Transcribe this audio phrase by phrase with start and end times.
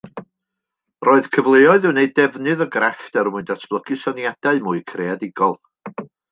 [1.07, 5.59] Roedd cyfleoedd i wneud defnydd o grefft er mwyn datblygu syniadau mwy creadigol